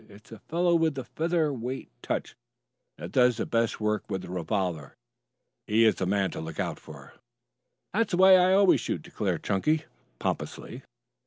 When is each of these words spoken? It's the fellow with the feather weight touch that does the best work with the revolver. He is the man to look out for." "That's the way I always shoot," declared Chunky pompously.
It's 0.09 0.31
the 0.31 0.39
fellow 0.39 0.73
with 0.73 0.95
the 0.95 1.03
feather 1.03 1.53
weight 1.53 1.91
touch 2.01 2.35
that 2.97 3.11
does 3.11 3.37
the 3.37 3.45
best 3.45 3.79
work 3.79 4.03
with 4.09 4.23
the 4.23 4.31
revolver. 4.31 4.95
He 5.67 5.85
is 5.85 5.93
the 5.93 6.07
man 6.07 6.31
to 6.31 6.41
look 6.41 6.59
out 6.59 6.79
for." 6.79 7.13
"That's 7.93 8.09
the 8.09 8.17
way 8.17 8.35
I 8.35 8.53
always 8.55 8.81
shoot," 8.81 9.03
declared 9.03 9.43
Chunky 9.43 9.85
pompously. 10.17 10.81